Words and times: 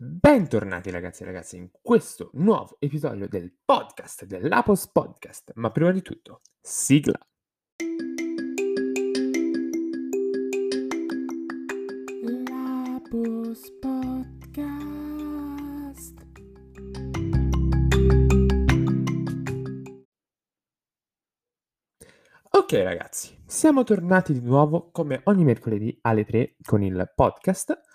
Bentornati 0.00 0.90
ragazzi 0.90 1.24
e 1.24 1.26
ragazze 1.26 1.56
in 1.56 1.70
questo 1.82 2.30
nuovo 2.34 2.76
episodio 2.78 3.26
del 3.26 3.52
podcast 3.64 4.26
dell'Apos 4.26 4.86
Podcast, 4.92 5.50
ma 5.56 5.72
prima 5.72 5.90
di 5.90 6.02
tutto, 6.02 6.42
sigla. 6.60 7.18
L'Apos 12.22 13.72
Podcast. 13.80 15.06
Ok 22.50 22.72
ragazzi, 22.74 23.36
siamo 23.44 23.82
tornati 23.82 24.32
di 24.32 24.42
nuovo 24.42 24.92
come 24.92 25.22
ogni 25.24 25.42
mercoledì 25.42 25.98
alle 26.02 26.24
3 26.24 26.54
con 26.62 26.84
il 26.84 27.12
podcast 27.16 27.86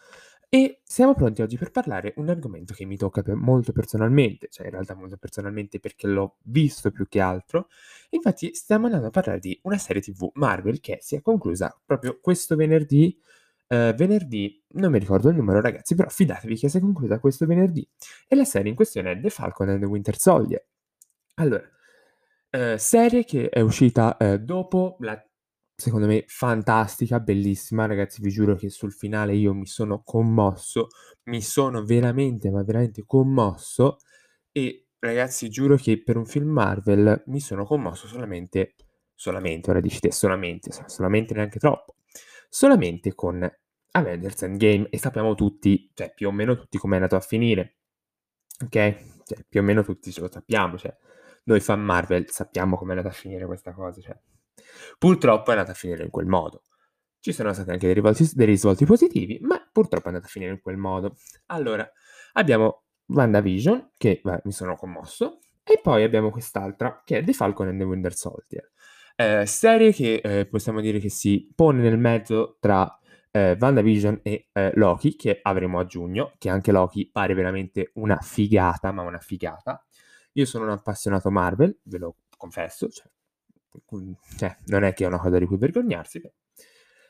e 0.53 0.81
siamo 0.83 1.15
pronti 1.15 1.41
oggi 1.41 1.57
per 1.57 1.71
parlare 1.71 2.13
un 2.17 2.29
argomento 2.29 2.75
che 2.75 2.85
mi 2.85 2.95
tocca 2.95 3.23
molto 3.33 3.71
personalmente, 3.71 4.49
cioè 4.51 4.67
in 4.67 4.73
realtà 4.73 4.93
molto 4.93 5.17
personalmente 5.17 5.79
perché 5.79 6.05
l'ho 6.05 6.35
visto 6.43 6.91
più 6.91 7.07
che 7.07 7.19
altro. 7.19 7.69
Infatti 8.11 8.53
stiamo 8.53 8.85
andando 8.85 9.07
a 9.07 9.09
parlare 9.09 9.39
di 9.39 9.59
una 9.63 9.79
serie 9.79 9.99
TV 9.99 10.29
Marvel 10.35 10.79
che 10.79 10.99
si 11.01 11.15
è 11.15 11.23
conclusa 11.23 11.75
proprio 11.83 12.19
questo 12.21 12.55
venerdì. 12.55 13.19
Eh, 13.65 13.95
venerdì, 13.97 14.63
non 14.73 14.91
mi 14.91 14.99
ricordo 14.99 15.29
il 15.29 15.35
numero 15.37 15.59
ragazzi, 15.59 15.95
però 15.95 16.07
fidatevi 16.09 16.55
che 16.55 16.69
si 16.69 16.77
è 16.77 16.81
conclusa 16.81 17.17
questo 17.17 17.47
venerdì. 17.47 17.89
E 18.27 18.35
la 18.35 18.45
serie 18.45 18.69
in 18.69 18.75
questione 18.75 19.13
è 19.13 19.19
The 19.19 19.31
Falcon 19.31 19.69
and 19.69 19.79
the 19.79 19.87
Winter 19.87 20.15
Soldier. 20.19 20.63
Allora, 21.37 21.67
eh, 22.51 22.77
serie 22.77 23.23
che 23.23 23.49
è 23.49 23.61
uscita 23.61 24.17
eh, 24.17 24.39
dopo 24.39 24.97
la 24.99 25.19
secondo 25.75 26.07
me 26.07 26.23
fantastica, 26.27 27.19
bellissima, 27.19 27.85
ragazzi, 27.85 28.21
vi 28.21 28.29
giuro 28.29 28.55
che 28.55 28.69
sul 28.69 28.93
finale 28.93 29.35
io 29.35 29.53
mi 29.53 29.65
sono 29.65 30.01
commosso, 30.03 30.87
mi 31.25 31.41
sono 31.41 31.83
veramente, 31.83 32.49
ma 32.51 32.63
veramente 32.63 33.03
commosso. 33.05 33.97
E 34.51 34.87
ragazzi, 34.99 35.49
giuro 35.49 35.75
che 35.75 36.01
per 36.01 36.17
un 36.17 36.25
film 36.25 36.49
Marvel 36.49 37.23
mi 37.27 37.39
sono 37.39 37.65
commosso 37.65 38.07
solamente, 38.07 38.75
solamente, 39.15 39.69
ora 39.69 39.79
dici 39.79 39.99
te, 39.99 40.11
solamente, 40.11 40.71
solamente 40.87 41.33
neanche 41.33 41.59
troppo, 41.59 41.95
solamente 42.49 43.13
con 43.15 43.49
Avengers 43.91 44.41
Endgame 44.43 44.87
e 44.89 44.97
sappiamo 44.97 45.35
tutti, 45.35 45.89
cioè 45.93 46.13
più 46.13 46.27
o 46.27 46.31
meno 46.31 46.55
tutti 46.55 46.77
come 46.77 46.93
è 46.93 46.97
andato 46.97 47.15
a 47.15 47.19
finire, 47.19 47.77
ok? 48.63 48.71
Cioè, 49.25 49.45
più 49.47 49.59
o 49.59 49.63
meno 49.63 49.83
tutti 49.83 50.11
ce 50.11 50.21
lo 50.21 50.29
sappiamo, 50.31 50.77
cioè 50.77 50.95
noi 51.45 51.59
fan 51.59 51.81
Marvel 51.81 52.29
sappiamo 52.29 52.77
come 52.77 52.93
è 52.93 52.97
andata 52.97 53.13
a 53.13 53.17
finire 53.17 53.45
questa 53.45 53.73
cosa, 53.73 54.01
cioè 54.01 54.17
Purtroppo 54.97 55.49
è 55.49 55.53
andata 55.53 55.71
a 55.71 55.75
finire 55.75 56.03
in 56.03 56.09
quel 56.09 56.27
modo. 56.27 56.61
Ci 57.19 57.31
sono 57.31 57.53
stati 57.53 57.71
anche 57.71 57.85
dei 57.85 57.95
risvolti, 57.95 58.29
dei 58.33 58.45
risvolti 58.45 58.85
positivi, 58.85 59.39
ma 59.41 59.57
purtroppo 59.71 60.05
è 60.05 60.07
andata 60.07 60.27
a 60.27 60.29
finire 60.29 60.51
in 60.51 60.61
quel 60.61 60.77
modo. 60.77 61.15
Allora, 61.47 61.89
abbiamo 62.33 62.83
WandaVision, 63.07 63.91
che 63.97 64.19
beh, 64.23 64.41
mi 64.43 64.51
sono 64.51 64.75
commosso, 64.75 65.39
e 65.63 65.79
poi 65.81 66.03
abbiamo 66.03 66.29
quest'altra, 66.31 67.01
che 67.05 67.19
è 67.19 67.23
The 67.23 67.33
Falcon 67.33 67.67
and 67.69 67.79
the 67.79 67.85
Winter 67.85 68.13
Soldier. 68.13 68.71
Eh, 69.15 69.45
serie 69.45 69.93
che 69.93 70.15
eh, 70.23 70.47
possiamo 70.47 70.81
dire 70.81 70.99
che 70.99 71.09
si 71.09 71.51
pone 71.55 71.81
nel 71.81 71.97
mezzo 71.97 72.57
tra 72.59 72.99
eh, 73.31 73.57
WandaVision 73.59 74.19
e 74.23 74.49
eh, 74.51 74.71
Loki, 74.75 75.15
che 75.15 75.39
avremo 75.41 75.79
a 75.79 75.85
giugno, 75.85 76.33
che 76.37 76.49
anche 76.49 76.71
Loki 76.71 77.09
pare 77.09 77.33
veramente 77.33 77.91
una 77.95 78.17
figata, 78.19 78.91
ma 78.91 79.03
una 79.03 79.19
figata. 79.19 79.83
Io 80.33 80.45
sono 80.45 80.65
un 80.65 80.71
appassionato 80.71 81.29
Marvel, 81.31 81.79
ve 81.83 81.97
lo 81.99 82.15
confesso, 82.35 82.89
cioè 82.89 83.07
cioè, 84.37 84.57
non 84.65 84.83
è 84.83 84.93
che 84.93 85.03
è 85.03 85.07
una 85.07 85.19
cosa 85.19 85.37
di 85.39 85.45
cui 85.45 85.57
vergognarsi. 85.57 86.21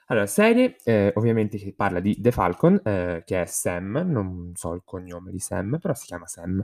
Allora, 0.07 0.25
serie 0.25 0.75
eh, 0.83 1.11
ovviamente 1.15 1.57
che 1.57 1.73
parla 1.73 1.99
di 1.99 2.19
The 2.19 2.31
Falcon, 2.31 2.79
eh, 2.83 3.23
che 3.25 3.41
è 3.41 3.45
Sam, 3.45 4.03
non 4.05 4.51
so 4.53 4.73
il 4.73 4.81
cognome 4.83 5.31
di 5.31 5.39
Sam, 5.39 5.77
però 5.79 5.93
si 5.93 6.05
chiama 6.05 6.27
Sam. 6.27 6.59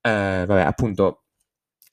Eh, 0.00 0.44
vabbè, 0.46 0.60
appunto, 0.60 1.24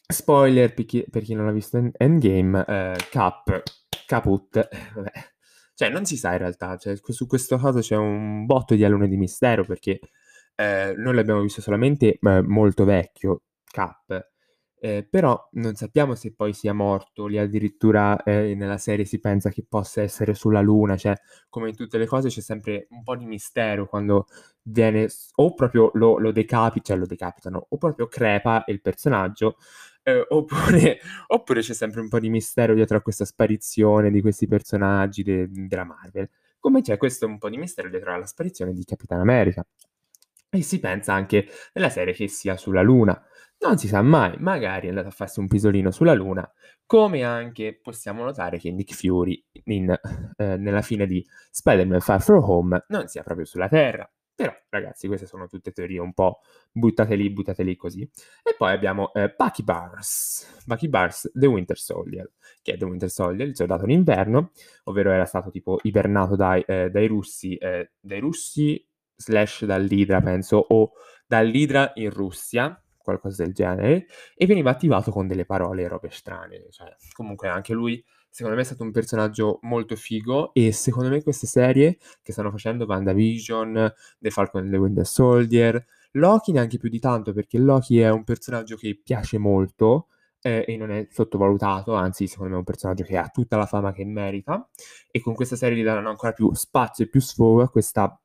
spoiler 0.07 0.73
per 0.73 0.85
chi, 0.85 1.05
per 1.09 1.23
chi 1.23 1.33
non 1.33 1.47
ha 1.47 1.51
visto 1.51 1.81
Endgame, 1.93 2.65
eh, 2.67 2.95
Cap, 3.09 3.63
Caput, 4.05 4.67
vabbè. 4.95 5.11
Cioè, 5.73 5.89
non 5.89 6.05
si 6.05 6.17
sa 6.17 6.31
in 6.33 6.37
realtà, 6.39 6.77
cioè, 6.77 6.95
su 6.97 7.27
questo 7.27 7.57
caso 7.57 7.79
c'è 7.79 7.95
un 7.95 8.45
botto 8.45 8.75
di 8.75 8.83
alunni 8.85 9.07
di 9.07 9.17
mistero, 9.17 9.65
perché 9.65 9.99
eh, 10.55 10.93
noi 10.97 11.15
l'abbiamo 11.15 11.41
visto 11.41 11.61
solamente 11.61 12.17
eh, 12.21 12.41
molto 12.41 12.85
vecchio, 12.85 13.43
Cap, 13.63 14.31
eh, 14.79 15.07
però 15.09 15.49
non 15.53 15.75
sappiamo 15.75 16.15
se 16.15 16.33
poi 16.33 16.53
sia 16.53 16.73
morto, 16.73 17.27
lì 17.27 17.37
addirittura 17.37 18.21
eh, 18.23 18.55
nella 18.55 18.77
serie 18.77 19.05
si 19.05 19.19
pensa 19.19 19.49
che 19.49 19.65
possa 19.67 20.01
essere 20.01 20.33
sulla 20.33 20.61
Luna, 20.61 20.95
cioè 20.97 21.15
come 21.49 21.69
in 21.69 21.75
tutte 21.75 21.97
le 21.97 22.05
cose 22.05 22.29
c'è 22.29 22.41
sempre 22.41 22.87
un 22.89 23.03
po' 23.03 23.15
di 23.15 23.25
mistero 23.25 23.87
quando 23.87 24.27
viene 24.63 25.07
o 25.35 25.53
proprio 25.53 25.91
lo, 25.93 26.17
lo 26.17 26.31
decapita, 26.31 26.87
cioè 26.87 26.97
lo 26.97 27.05
decapitano, 27.05 27.67
o 27.69 27.77
proprio 27.77 28.07
crepa 28.07 28.63
il 28.67 28.81
personaggio, 28.81 29.57
eh, 30.03 30.25
oppure, 30.29 30.99
oppure, 31.27 31.61
c'è 31.61 31.73
sempre 31.73 32.01
un 32.01 32.09
po' 32.09 32.19
di 32.19 32.29
mistero 32.29 32.73
dietro 32.73 32.97
a 32.97 33.01
questa 33.01 33.25
sparizione 33.25 34.11
di 34.11 34.21
questi 34.21 34.47
personaggi 34.47 35.23
de, 35.23 35.47
della 35.49 35.83
Marvel, 35.83 36.29
come 36.59 36.81
c'è 36.81 36.97
questo 36.97 37.25
un 37.25 37.37
po' 37.37 37.49
di 37.49 37.57
mistero 37.57 37.89
dietro 37.89 38.13
alla 38.13 38.25
sparizione 38.25 38.73
di 38.73 38.83
Capitan 38.83 39.19
America. 39.19 39.65
E 40.49 40.61
si 40.61 40.79
pensa 40.79 41.13
anche 41.13 41.47
nella 41.73 41.89
serie 41.89 42.13
che 42.13 42.27
sia 42.27 42.55
sulla 42.55 42.81
Luna. 42.81 43.21
Non 43.59 43.77
si 43.77 43.87
sa 43.87 44.01
mai, 44.01 44.35
magari 44.39 44.87
è 44.87 44.89
andato 44.89 45.07
a 45.07 45.11
farsi 45.11 45.39
un 45.39 45.47
pisolino 45.47 45.89
sulla 45.89 46.13
Luna, 46.13 46.49
come 46.85 47.23
anche 47.23 47.79
possiamo 47.81 48.23
notare 48.23 48.59
che 48.59 48.71
Nick 48.71 48.93
Fury 48.93 49.43
in, 49.65 49.89
eh, 50.37 50.57
nella 50.57 50.81
fine 50.81 51.07
di 51.07 51.25
Spider-Man 51.51 52.01
Far 52.01 52.21
From 52.21 52.43
Home 52.43 52.85
non 52.89 53.07
sia 53.07 53.23
proprio 53.23 53.45
sulla 53.45 53.67
Terra. 53.67 54.07
Però, 54.35 54.53
ragazzi, 54.67 55.07
queste 55.07 55.27
sono 55.27 55.47
tutte 55.47 55.71
teorie 55.71 55.99
un 55.99 56.13
po' 56.13 56.41
buttate 56.69 57.15
lì, 57.15 57.29
buttate 57.29 57.63
lì 57.63 57.77
così. 57.77 58.01
E 58.43 58.53
poi 58.57 58.73
abbiamo 58.73 59.13
eh, 59.13 59.33
Bucky 59.35 59.63
Barnes, 59.63 60.61
Bucky 60.65 60.89
Barnes, 60.89 61.31
The 61.33 61.45
Winter 61.45 61.77
Soldier, 61.77 62.29
che 62.61 62.73
è 62.73 62.77
The 62.77 62.83
Winter 62.83 63.09
Soldier, 63.09 63.47
il 63.47 63.55
soldato 63.55 63.85
d'inverno, 63.85 64.51
ovvero 64.83 65.11
era 65.11 65.23
stato 65.23 65.49
tipo 65.49 65.79
ibernato 65.83 66.35
dai, 66.35 66.61
eh, 66.67 66.89
dai 66.89 67.07
russi, 67.07 67.55
eh, 67.55 67.91
dai 67.97 68.19
russi 68.19 68.85
slash 69.15 69.63
dall'Idra, 69.63 70.19
penso, 70.19 70.57
o 70.67 70.91
dall'Idra 71.25 71.93
in 71.95 72.09
Russia, 72.09 72.77
qualcosa 73.05 73.43
del 73.43 73.53
genere, 73.53 74.07
e 74.35 74.45
veniva 74.45 74.71
attivato 74.71 75.11
con 75.11 75.27
delle 75.27 75.45
parole 75.45 75.83
e 75.83 75.87
robe 75.87 76.09
strane. 76.11 76.67
Cioè, 76.69 76.93
comunque 77.13 77.47
anche 77.47 77.73
lui, 77.73 78.03
secondo 78.29 78.57
me, 78.57 78.63
è 78.63 78.65
stato 78.65 78.83
un 78.83 78.91
personaggio 78.91 79.59
molto 79.61 79.95
figo 79.95 80.53
e 80.53 80.73
secondo 80.73 81.09
me 81.09 81.23
queste 81.23 81.47
serie 81.47 81.97
che 82.21 82.33
stanno 82.33 82.51
facendo, 82.51 82.83
WandaVision, 82.85 83.93
The 84.19 84.29
Falcon 84.29 84.63
and 84.63 84.71
the 84.71 84.77
Winter 84.77 85.05
Soldier, 85.05 85.85
Loki 86.11 86.51
neanche 86.51 86.77
più 86.77 86.89
di 86.89 86.99
tanto, 86.99 87.31
perché 87.31 87.57
Loki 87.57 87.99
è 87.99 88.09
un 88.09 88.25
personaggio 88.25 88.75
che 88.75 88.99
piace 89.01 89.37
molto, 89.37 90.07
eh, 90.45 90.63
e 90.67 90.77
non 90.77 90.91
è 90.91 91.07
sottovalutato, 91.09 91.95
anzi 91.95 92.27
secondo 92.27 92.51
me 92.51 92.55
è 92.57 92.59
un 92.59 92.65
personaggio 92.65 93.03
che 93.03 93.17
ha 93.17 93.29
tutta 93.29 93.57
la 93.57 93.65
fama 93.65 93.91
che 93.91 94.05
merita 94.05 94.69
e 95.09 95.19
con 95.19 95.33
questa 95.33 95.55
serie 95.55 95.75
gli 95.75 95.83
daranno 95.83 96.09
ancora 96.09 96.33
più 96.33 96.53
spazio 96.53 97.05
e 97.05 97.09
più 97.09 97.19
sfogo 97.19 97.63
a 97.63 97.69
questa 97.69 98.19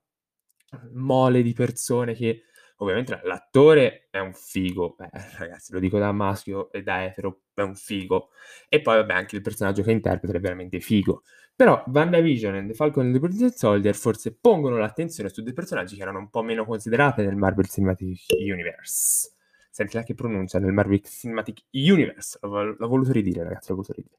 mole 0.92 1.42
di 1.42 1.52
persone 1.54 2.12
che 2.14 2.42
ovviamente 2.80 3.20
l'attore 3.24 4.08
è 4.10 4.18
un 4.18 4.32
figo, 4.34 4.94
Beh, 4.96 5.10
ragazzi, 5.38 5.72
lo 5.72 5.78
dico 5.78 5.98
da 5.98 6.12
maschio 6.12 6.70
e 6.72 6.82
da 6.82 7.04
etero, 7.04 7.42
è 7.54 7.62
un 7.62 7.74
figo. 7.74 8.30
E 8.68 8.80
poi, 8.80 8.96
vabbè, 8.96 9.12
anche 9.12 9.36
il 9.36 9.42
personaggio 9.42 9.82
che 9.82 9.92
interpreta 9.92 10.36
è 10.36 10.41
veramente 10.41 10.80
figo. 10.80 11.22
Però 11.54 11.84
WandaVision 11.86 12.54
e 12.54 12.66
The 12.66 12.74
Falcon 12.74 13.06
and 13.06 13.14
the 13.14 13.20
Winter 13.20 13.52
Soldier 13.52 13.94
forse 13.94 14.34
pongono 14.34 14.78
l'attenzione 14.78 15.28
su 15.28 15.42
dei 15.42 15.52
personaggi 15.52 15.94
che 15.94 16.02
erano 16.02 16.19
un 16.19 16.30
po' 16.30 16.42
meno 16.42 16.64
considerati 16.64 17.22
nel 17.22 17.36
Marvel 17.36 17.69
Cinematic 17.69 18.26
Universe. 18.30 19.32
Senti 19.70 19.96
la 19.96 20.02
che 20.02 20.14
pronuncia 20.14 20.58
nel 20.58 20.72
Marvel 20.72 21.02
Cinematic 21.02 21.64
Universe. 21.72 22.38
L'ho, 22.42 22.74
l'ho 22.78 22.88
voluto 22.88 23.12
ridire, 23.12 23.42
ragazzi, 23.42 23.69
l'ho 23.69 23.74
voluto 23.76 23.92
ridire 23.92 24.19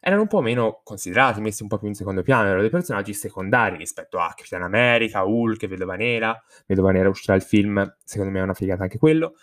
erano 0.00 0.22
un 0.22 0.28
po' 0.28 0.40
meno 0.40 0.80
considerati, 0.84 1.40
messi 1.40 1.62
un 1.62 1.68
po' 1.68 1.78
più 1.78 1.88
in 1.88 1.94
secondo 1.94 2.22
piano, 2.22 2.46
erano 2.46 2.60
dei 2.60 2.70
personaggi 2.70 3.12
secondari 3.14 3.76
rispetto 3.76 4.18
a 4.18 4.32
Capitan 4.34 4.62
America, 4.62 5.24
Hulk, 5.24 5.66
Vedova 5.66 5.96
Nera. 5.96 6.40
Vedova 6.66 6.92
Nera 6.92 7.08
uscirà 7.08 7.34
il 7.34 7.42
film, 7.42 7.96
secondo 8.04 8.32
me 8.32 8.40
è 8.40 8.42
una 8.42 8.54
figata 8.54 8.82
anche 8.82 8.98
quello. 8.98 9.34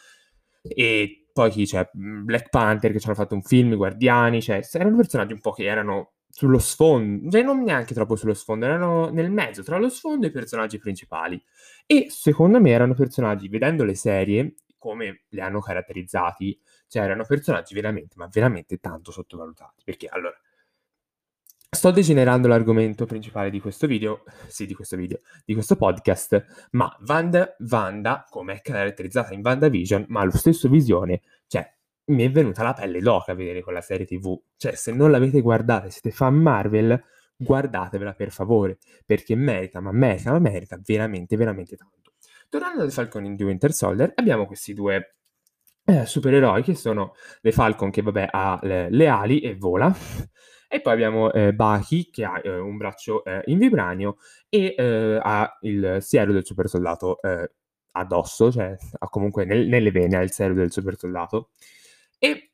E 0.61 1.27
poi 1.31 1.51
chi 1.51 1.65
c'è? 1.65 1.89
Black 1.91 2.49
Panther 2.49 2.91
che 2.91 2.99
ci 2.99 3.07
hanno 3.07 3.15
fatto 3.15 3.35
un 3.35 3.43
film, 3.43 3.73
i 3.73 3.75
Guardiani, 3.75 4.41
cioè 4.41 4.61
erano 4.73 4.95
personaggi 4.95 5.33
un 5.33 5.41
po' 5.41 5.51
che 5.51 5.65
erano 5.65 6.13
sullo 6.29 6.59
sfondo, 6.59 7.29
cioè 7.29 7.43
non 7.43 7.63
neanche 7.63 7.93
troppo 7.93 8.15
sullo 8.15 8.33
sfondo, 8.33 8.65
erano 8.65 9.09
nel 9.09 9.31
mezzo 9.31 9.63
tra 9.63 9.77
lo 9.77 9.87
sfondo 9.89 10.25
e 10.25 10.29
i 10.29 10.31
personaggi 10.31 10.77
principali. 10.79 11.41
E 11.85 12.07
secondo 12.09 12.59
me 12.59 12.71
erano 12.71 12.93
personaggi, 12.93 13.47
vedendo 13.47 13.83
le 13.85 13.95
serie, 13.95 14.55
come 14.77 15.23
li 15.29 15.39
hanno 15.39 15.61
caratterizzati, 15.61 16.59
cioè 16.87 17.03
erano 17.03 17.23
personaggi 17.25 17.73
veramente, 17.73 18.15
ma 18.17 18.27
veramente 18.31 18.77
tanto 18.79 19.11
sottovalutati. 19.11 19.83
Perché 19.83 20.07
allora, 20.07 20.37
Sto 21.75 21.91
degenerando 21.91 22.47
l'argomento 22.47 23.05
principale 23.05 23.49
di 23.49 23.59
questo 23.59 23.85
video, 23.85 24.23
sì, 24.47 24.65
di 24.65 24.73
questo 24.73 24.95
video, 24.95 25.19
di 25.43 25.53
questo 25.53 25.75
podcast, 25.75 26.69
ma 26.71 26.89
Wanda, 27.05 27.53
Wanda 27.69 28.25
come 28.29 28.53
è 28.53 28.61
caratterizzata 28.61 29.33
in 29.33 29.41
WandaVision, 29.43 30.05
ma 30.07 30.21
allo 30.21 30.31
stesso 30.31 30.69
visione, 30.69 31.21
cioè, 31.47 31.69
mi 32.05 32.23
è 32.23 32.31
venuta 32.31 32.63
la 32.63 32.71
pelle 32.71 33.01
d'oca 33.01 33.33
a 33.33 33.35
vedere 33.35 33.61
quella 33.61 33.81
serie 33.81 34.05
TV. 34.05 34.39
Cioè, 34.55 34.73
se 34.73 34.93
non 34.93 35.11
l'avete 35.11 35.41
guardata, 35.41 35.89
siete 35.89 36.11
fan 36.11 36.35
Marvel, 36.35 37.03
guardatevela 37.35 38.13
per 38.13 38.31
favore, 38.31 38.77
perché 39.05 39.35
merita, 39.35 39.81
ma 39.81 39.91
merita, 39.91 40.31
ma 40.31 40.39
merita 40.39 40.79
veramente, 40.81 41.35
veramente 41.35 41.75
tanto. 41.75 42.13
Tornando 42.47 42.83
al 42.83 42.91
Falcon 42.93 43.25
in 43.25 43.35
The 43.35 43.43
Winter 43.43 43.73
Soldier, 43.73 44.13
abbiamo 44.15 44.45
questi 44.45 44.73
due 44.73 45.15
eh, 45.83 46.05
supereroi 46.05 46.63
che 46.63 46.73
sono 46.73 47.15
le 47.41 47.51
Falcon 47.51 47.91
che 47.91 48.01
vabbè 48.01 48.29
ha 48.31 48.59
le, 48.63 48.89
le 48.89 49.07
ali 49.09 49.41
e 49.41 49.55
vola 49.55 49.93
e 50.75 50.81
poi 50.81 50.91
abbiamo 50.91 51.31
eh, 51.31 51.53
Bucky 51.53 52.09
che 52.09 52.25
ha 52.25 52.41
eh, 52.43 52.57
un 52.57 52.75
braccio 52.75 53.23
eh, 53.23 53.41
in 53.45 53.59
vibranio 53.59 54.17
e 54.49 54.75
eh, 54.77 55.19
ha 55.21 55.57
il 55.61 55.99
siero 56.01 56.33
del 56.33 56.45
super 56.45 56.67
soldato 56.67 57.21
eh, 57.21 57.49
addosso, 57.91 58.51
cioè 58.51 58.75
ha 58.99 59.07
comunque 59.07 59.45
nel, 59.45 59.67
nelle 59.67 59.91
vene 59.91 60.17
ha 60.17 60.21
il 60.21 60.33
siero 60.33 60.53
del 60.53 60.73
super 60.73 60.97
soldato 60.97 61.51
e 62.19 62.51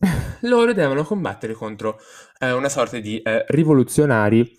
loro 0.42 0.72
devono 0.72 1.04
combattere 1.04 1.52
contro 1.52 1.98
una 2.40 2.68
sorta 2.68 2.98
di 2.98 3.22
rivoluzionari 3.24 4.54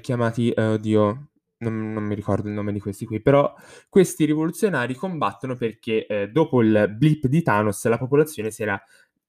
chiamati, 0.00 0.52
oddio, 0.54 1.28
non, 1.58 1.92
non, 1.92 2.04
mi 2.04 2.14
ricordo 2.14 2.48
il 2.48 2.54
nome 2.54 2.72
di 2.72 2.80
questi 2.80 3.06
qui, 3.06 3.20
però 3.20 3.52
questi 3.88 4.24
rivoluzionari 4.24 4.94
combattono 4.94 5.56
perché 5.56 6.06
eh, 6.06 6.28
dopo 6.28 6.60
il 6.62 6.94
blip 6.96 7.26
di 7.26 7.42
Thanos 7.42 7.86
la 7.86 7.98
popolazione 7.98 8.50
si 8.50 8.62
era 8.62 8.80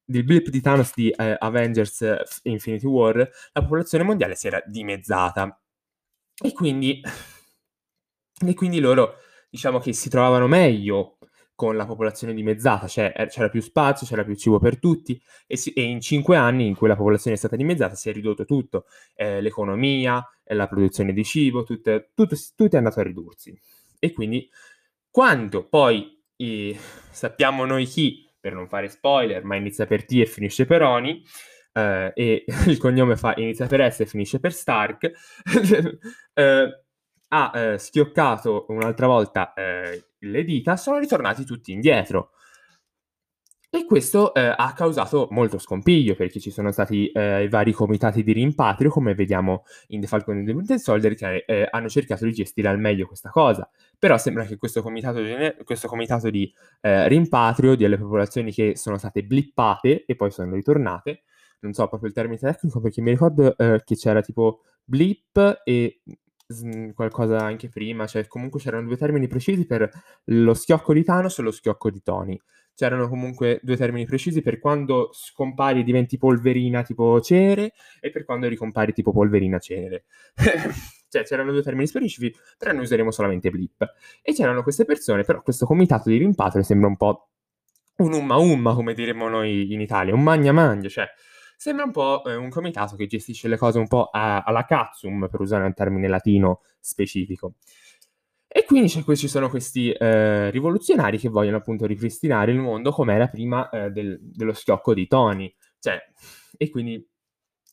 del 0.10 0.24
blip 0.24 0.50
di 0.50 0.60
Thanos 0.60 0.92
di 0.96 1.12
eh, 1.12 1.36
Avengers 1.38 2.40
Infinity 2.44 2.88
War, 2.88 3.18
la 3.18 3.62
popolazione 3.62 4.04
mondiale 4.04 4.34
si 4.34 4.48
era 4.48 4.62
dimezzata. 4.66 5.62
E 6.42 6.52
quindi, 6.52 7.00
e 8.46 8.54
quindi 8.56 8.80
loro, 8.80 9.18
diciamo 9.52 9.78
che 9.78 9.94
si 9.94 10.10
trovavano 10.10 10.48
meglio 10.48 11.20
con 11.54 11.76
la 11.76 11.86
popolazione 11.86 12.34
dimezzata, 12.34 12.88
cioè 12.88 13.14
eh, 13.16 13.28
c'era 13.28 13.50
più 13.50 13.62
spazio, 13.62 14.08
c'era 14.08 14.24
più 14.24 14.34
cibo 14.34 14.60
per 14.60 14.80
tutti 14.80 15.22
e, 15.46 15.58
si, 15.58 15.74
e 15.74 15.84
in 15.84 16.00
cinque 16.02 16.38
anni 16.38 16.66
in 16.66 16.76
cui 16.76 16.88
la 16.88 16.96
popolazione 16.96 17.36
è 17.36 17.40
stata 17.40 17.56
dimezzata 17.56 17.96
si 17.96 18.10
è 18.10 18.14
ridotto 18.14 18.46
tutto, 18.46 18.86
eh, 19.14 19.42
l'economia, 19.42 20.26
eh, 20.44 20.56
la 20.56 20.68
produzione 20.68 21.14
di 21.14 21.24
cibo, 21.24 21.64
tutto, 21.64 22.08
tutto, 22.16 22.36
tutto, 22.56 22.76
è 22.76 22.78
andato 22.78 23.00
a 23.00 23.04
ridursi. 23.04 23.56
E 24.00 24.14
quindi 24.14 24.50
quando 25.12 25.68
poi 25.68 26.24
eh, 26.38 26.80
sappiamo 27.12 27.66
noi 27.66 27.86
chi, 27.86 28.29
per 28.40 28.54
non 28.54 28.68
fare 28.68 28.90
spoiler, 28.90 29.44
ma 29.44 29.56
inizia 29.56 29.86
per 29.86 30.06
T 30.06 30.14
e 30.14 30.26
finisce 30.26 30.66
per 30.66 30.82
Oni, 30.82 31.24
eh, 31.74 32.12
e 32.16 32.46
il 32.68 32.78
cognome 32.78 33.16
fa 33.16 33.34
inizia 33.38 33.68
per 33.68 33.92
S 33.92 34.02
e 34.02 34.06
finisce 34.06 34.40
per 34.40 34.54
Stark, 34.54 35.12
eh, 36.34 36.84
ha 37.32 37.52
eh, 37.54 37.78
schioccato 37.78 38.66
un'altra 38.70 39.08
volta 39.08 39.54
eh, 39.54 40.04
le 40.20 40.44
dita, 40.44 40.78
sono 40.78 40.98
ritornati 40.98 41.46
tutti 41.46 41.72
indietro. 41.72 42.32
E 43.72 43.86
questo 43.86 44.34
eh, 44.34 44.52
ha 44.56 44.74
causato 44.74 45.28
molto 45.30 45.60
scompiglio 45.60 46.16
perché 46.16 46.40
ci 46.40 46.50
sono 46.50 46.72
stati 46.72 47.12
eh, 47.12 47.44
i 47.44 47.50
vari 47.50 47.72
comitati 47.72 48.24
di 48.24 48.32
rimpatrio, 48.32 48.90
come 48.90 49.14
vediamo 49.14 49.64
in 49.90 50.02
The 50.02 50.08
Falcon 50.08 50.38
and 50.38 50.48
the 50.48 50.54
Winter 50.54 50.80
Soldier, 50.80 51.14
che 51.14 51.44
eh, 51.46 51.68
hanno 51.70 51.88
cercato 51.88 52.26
di 52.26 52.32
gestire 52.32 52.68
al 52.68 52.80
meglio 52.80 53.06
questa 53.06 53.30
cosa. 53.30 53.70
Però 54.00 54.18
sembra 54.18 54.44
che 54.46 54.58
questo 54.58 54.82
comitato, 54.82 55.22
questo 55.64 55.88
comitato 55.88 56.32
di 56.32 56.52
eh, 56.82 57.08
rimpatrio 57.08 57.76
delle 57.76 58.00
popolazioni 58.00 58.52
che 58.52 58.76
sono 58.76 58.98
state 58.98 59.24
blippate 59.24 60.04
e 60.04 60.16
poi 60.16 60.32
sono 60.32 60.56
ritornate, 60.56 61.22
non 61.60 61.74
so 61.74 61.88
proprio 61.88 62.10
il 62.10 62.16
termine 62.16 62.40
tecnico 62.40 62.80
perché 62.80 63.02
mi 63.02 63.12
ricordo 63.12 63.56
eh, 63.56 63.84
che 63.86 63.96
c'era 63.96 64.22
tipo 64.22 64.62
blip 64.84 65.62
e 65.64 66.02
qualcosa 66.96 67.38
anche 67.38 67.70
prima, 67.70 68.08
cioè 68.08 68.26
comunque 68.26 68.60
c'erano 68.60 68.88
due 68.88 68.98
termini 68.98 69.28
precisi 69.28 69.68
per 69.68 69.88
lo 70.26 70.56
schiocco 70.56 70.94
di 70.94 71.04
Thanos 71.04 71.38
e 71.38 71.44
lo 71.44 71.52
schiocco 71.52 71.92
di 71.92 72.02
Tony. 72.02 72.42
C'erano 72.80 73.10
comunque 73.10 73.60
due 73.62 73.76
termini 73.76 74.06
precisi 74.06 74.42
per 74.42 74.58
quando 74.58 75.10
scompari 75.12 75.82
e 75.82 75.84
diventi 75.84 76.18
polverina 76.18 76.82
tipo 76.82 77.20
cenere 77.20 77.74
e 78.00 78.10
per 78.10 78.24
quando 78.24 78.48
ricompari 78.48 78.94
tipo 78.94 79.12
polverina 79.12 79.60
cenere. 79.60 80.06
cioè 81.10 81.24
c'erano 81.24 81.52
due 81.52 81.62
termini 81.62 81.88
specifici, 81.88 82.34
però 82.58 82.72
noi 82.72 82.84
useremo 82.84 83.12
solamente 83.12 83.50
blip. 83.50 83.86
E 84.22 84.32
c'erano 84.32 84.64
queste 84.64 84.86
persone, 84.86 85.24
però 85.24 85.42
questo 85.42 85.66
comitato 85.66 86.08
di 86.08 86.16
rimpatrio 86.16 86.64
sembra 86.64 86.88
un 86.88 86.96
po' 86.96 87.28
un 87.98 88.14
umma 88.14 88.38
umma, 88.38 88.74
come 88.74 88.94
diremmo 88.94 89.28
noi 89.28 89.74
in 89.74 89.82
Italia, 89.82 90.14
un 90.14 90.24
magna 90.24 90.54
magna, 90.54 90.88
cioè 90.88 91.06
Sembra 91.62 91.84
un 91.84 91.92
po' 91.92 92.24
eh, 92.24 92.36
un 92.36 92.50
comitato 92.50 92.96
che 92.96 93.06
gestisce 93.06 93.50
le 93.50 93.58
cose 93.58 93.80
un 93.80 93.88
po' 93.90 94.12
alla 94.14 94.64
cazzum, 94.66 95.28
per 95.30 95.42
usare 95.42 95.66
un 95.66 95.74
termine 95.74 96.08
latino 96.08 96.62
specifico. 96.80 97.56
E 98.52 98.66
quindi 98.66 98.90
ci 98.90 99.28
sono 99.28 99.48
questi 99.48 99.92
eh, 99.92 100.50
rivoluzionari 100.50 101.20
che 101.20 101.30
vogliono 101.30 101.58
appunto 101.58 101.86
ripristinare 101.86 102.52
il 102.52 102.58
mondo 102.58 102.92
come 102.92 103.14
era 103.14 103.28
prima 103.28 103.70
eh, 103.70 103.92
del, 103.92 104.18
dello 104.20 104.54
schiocco 104.54 104.96
di 104.96 105.06
Tony. 105.08 105.54
Cioè, 105.78 105.98
e 106.58 106.70
quindi 106.72 107.08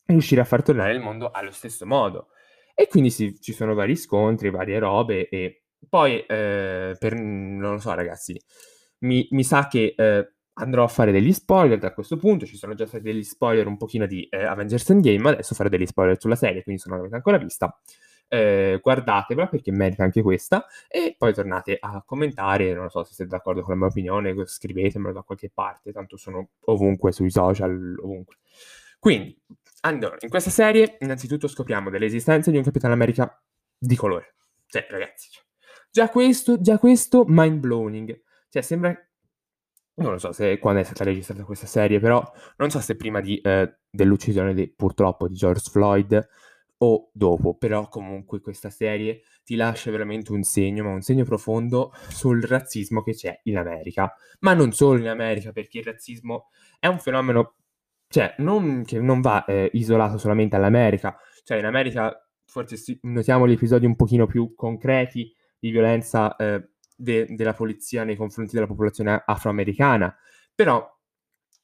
riuscire 0.06 0.43
a 0.43 0.44
far 0.44 0.62
tornare 0.62 0.93
il 0.93 1.00
mondo 1.00 1.31
allo 1.31 1.50
stesso 1.50 1.87
modo. 1.87 2.28
E 2.75 2.88
quindi 2.88 3.11
sì, 3.11 3.40
ci 3.40 3.55
sono 3.55 3.73
vari 3.73 3.96
scontri, 3.96 4.50
varie 4.50 4.78
robe 4.78 5.28
e 5.31 5.62
poi, 5.88 6.20
eh, 6.26 6.94
per, 6.99 7.14
non 7.14 7.72
lo 7.72 7.79
so 7.79 7.94
ragazzi, 7.94 8.38
mi, 8.99 9.26
mi 9.31 9.44
sa 9.44 9.67
che 9.69 9.94
eh, 9.96 10.32
andrò 10.55 10.84
a 10.84 10.88
fare 10.88 11.11
degli 11.11 11.32
spoiler 11.32 11.79
da 11.79 11.94
questo 11.94 12.17
punto, 12.17 12.44
ci 12.44 12.56
sono 12.56 12.75
già 12.75 12.87
stati 12.87 13.05
degli 13.05 13.22
spoiler 13.22 13.67
un 13.67 13.76
pochino 13.76 14.06
di 14.06 14.26
eh, 14.29 14.44
Avengers 14.44 14.90
Endgame, 14.90 15.31
adesso 15.31 15.55
farò 15.55 15.69
degli 15.69 15.87
spoiler 15.87 16.20
sulla 16.20 16.37
serie, 16.37 16.62
quindi 16.62 16.81
se 16.81 16.88
non 16.88 16.99
l'avete 16.99 17.17
ancora 17.17 17.38
vista, 17.38 17.79
eh, 18.28 18.78
guardatevela 18.82 19.49
perché 19.49 19.70
merita 19.70 20.02
anche 20.02 20.23
questa 20.23 20.67
e 20.88 21.14
poi 21.17 21.32
tornate 21.32 21.76
a 21.78 22.02
commentare, 22.05 22.73
non 22.75 22.90
so 22.90 23.05
se 23.05 23.14
siete 23.14 23.31
d'accordo 23.31 23.62
con 23.62 23.75
la 23.75 23.81
mia 23.81 23.88
opinione, 23.88 24.34
scrivetemelo 24.46 25.12
da 25.12 25.23
qualche 25.23 25.50
parte, 25.52 25.93
tanto 25.93 26.17
sono 26.17 26.50
ovunque 26.67 27.12
sui 27.12 27.31
social, 27.31 27.96
ovunque. 28.00 28.37
Quindi, 28.99 29.38
allora, 29.81 30.17
in 30.20 30.28
questa 30.28 30.50
serie 30.50 30.96
innanzitutto 31.00 31.46
scopriamo 31.49 31.90
dell'esistenza 31.90 32.50
di 32.50 32.56
un 32.56 32.64
Capitano 32.64 32.94
America 32.94 33.40
di 33.78 33.94
colore. 33.94 34.34
Cioè, 34.67 34.87
ragazzi, 34.90 35.29
cioè, 35.31 35.44
già 35.90 36.08
questo, 36.08 36.61
già 36.61 36.79
questo 36.79 37.25
mind 37.26 37.61
blowing. 37.61 38.20
Cioè, 38.49 38.62
sembra 38.62 38.96
non 39.96 40.12
lo 40.12 40.19
so 40.19 40.32
se 40.32 40.58
quando 40.58 40.81
è 40.81 40.84
stata 40.84 41.05
registrata 41.05 41.44
questa 41.44 41.67
serie, 41.67 42.00
però 42.00 42.22
non 42.56 42.70
so 42.70 42.81
se 42.81 42.96
prima 42.96 43.20
di, 43.20 43.38
eh, 43.40 43.79
dell'uccisione 43.88 44.52
di, 44.52 44.69
purtroppo 44.69 45.29
di 45.29 45.34
George 45.34 45.70
Floyd 45.70 46.29
o 46.78 47.11
dopo, 47.12 47.56
però 47.56 47.88
comunque 47.88 48.40
questa 48.40 48.70
serie 48.70 49.23
ti 49.44 49.56
lascia 49.56 49.90
veramente 49.90 50.32
un 50.32 50.43
segno, 50.43 50.84
ma 50.84 50.90
un 50.90 51.02
segno 51.02 51.25
profondo 51.25 51.93
sul 52.08 52.43
razzismo 52.43 53.02
che 53.02 53.14
c'è 53.14 53.40
in 53.44 53.56
America. 53.56 54.14
Ma 54.40 54.55
non 54.55 54.73
solo 54.73 54.99
in 54.99 55.08
America, 55.08 55.52
perché 55.52 55.78
il 55.78 55.84
razzismo 55.84 56.49
è 56.78 56.87
un 56.87 56.99
fenomeno, 56.99 57.55
cioè, 58.08 58.34
non, 58.38 58.84
che 58.84 59.00
non 59.00 59.20
va 59.20 59.44
eh, 59.44 59.70
isolato 59.73 60.19
solamente 60.19 60.56
all'America, 60.56 61.17
cioè 61.44 61.58
in 61.58 61.64
America 61.64 62.20
forse 62.44 62.99
notiamo 63.02 63.46
gli 63.46 63.52
episodi 63.52 63.87
un 63.87 63.96
pochino 63.96 64.26
più 64.26 64.55
concreti 64.55 65.34
di 65.58 65.70
violenza 65.70 66.34
eh, 66.37 66.70
de- 66.96 67.26
della 67.29 67.52
polizia 67.52 68.05
nei 68.05 68.17
confronti 68.17 68.55
della 68.55 68.67
popolazione 68.67 69.22
afroamericana, 69.24 70.17
però 70.55 70.95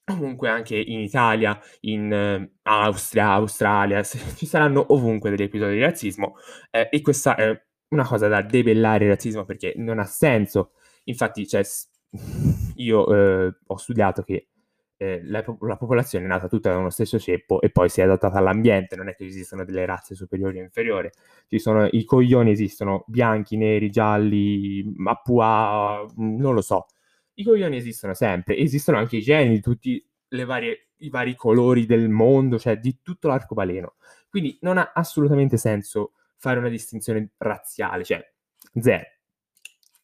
comunque 0.05 0.49
anche 0.49 0.77
in 0.77 1.01
Italia, 1.01 1.59
in 1.81 2.13
eh, 2.13 2.53
Austria, 2.63 3.31
Australia, 3.33 4.03
ci 4.05 4.47
saranno 4.47 4.85
ovunque 4.89 5.31
degli 5.31 5.43
episodi 5.43 5.75
di 5.75 5.81
razzismo 5.81 6.37
eh, 6.71 6.89
e 6.91 7.01
questa 7.01 7.35
è 7.37 7.61
una 7.89 8.05
cosa 8.07 8.29
da 8.29 8.43
debellare 8.43 9.05
il 9.05 9.11
razzismo 9.11 9.45
perché 9.45 9.75
non 9.77 9.99
ha 9.99 10.05
senso. 10.05 10.73
Infatti, 11.05 11.47
cioè, 11.47 11.63
io 12.77 13.47
eh, 13.47 13.55
ho 13.67 13.77
studiato 13.77 14.23
che 14.23 14.49
eh, 15.03 15.21
la, 15.25 15.45
la, 15.61 15.77
popolazione 15.77 16.25
è 16.25 16.29
nata 16.29 16.47
tutta 16.47 16.71
da 16.71 16.79
uno 16.79 16.91
stesso 16.91 17.19
ceppo 17.19 17.61
e 17.61 17.71
poi 17.71 17.89
si 17.89 18.01
è 18.01 18.05
adattata 18.05 18.39
all'ambiente, 18.39 18.95
non 18.95 19.09
è 19.09 19.15
che 19.17 19.25
esistono 19.27 19.65
delle 19.65 19.85
razze 19.85 20.15
superiori 20.15 20.61
o 20.61 20.63
inferiori, 20.63 21.11
ci 21.49 21.59
sono 21.59 21.89
i 21.91 22.05
coglioni, 22.05 22.53
esistono 22.53 23.05
bianchi, 23.09 23.57
neri, 23.57 23.91
gialli, 23.91 24.85
mapua, 24.97 26.07
non 26.17 26.55
lo 26.55 26.61
so. 26.61 26.87
I 27.35 27.45
coglioni 27.45 27.77
esistono 27.77 28.15
sempre, 28.15 28.57
esistono 28.57 28.99
anche 28.99 29.17
i 29.17 29.23
geni 29.23 29.51
di 29.51 29.61
tutti 29.61 30.05
varie, 30.45 30.89
i 30.99 31.11
vari 31.11 31.35
colori 31.35 31.87
del 31.87 32.09
mondo, 32.09 32.59
cioè 32.59 32.79
di 32.79 32.99
tutto 33.03 33.29
l'arcobaleno. 33.29 33.95
Quindi 34.29 34.59
non 34.63 34.79
ha 34.79 34.93
assolutamente 34.95 35.57
senso 35.57 36.13
fare 36.37 36.59
una 36.59 36.69
distinzione 36.69 37.33
razziale, 37.39 38.05
cioè 38.05 38.25
zero. 38.81 39.05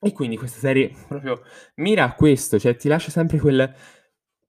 E 0.01 0.13
quindi 0.13 0.37
questa 0.37 0.59
serie 0.59 0.93
proprio 1.09 1.43
mira 1.77 2.05
a 2.05 2.15
questo, 2.15 2.59
cioè 2.59 2.77
ti 2.77 2.89
lascia 2.89 3.11
sempre 3.11 3.39
quel 3.39 3.75